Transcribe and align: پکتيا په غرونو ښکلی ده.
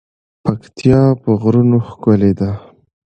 پکتيا 0.43 1.01
په 1.21 1.29
غرونو 1.41 1.77
ښکلی 1.89 2.31
ده. 2.39 2.51